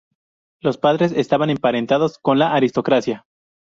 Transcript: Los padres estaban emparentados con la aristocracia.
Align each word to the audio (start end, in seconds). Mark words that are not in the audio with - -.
Los 0.61 0.79
padres 0.79 1.11
estaban 1.11 1.51
emparentados 1.51 2.17
con 2.17 2.39
la 2.39 2.53
aristocracia. 2.55 3.27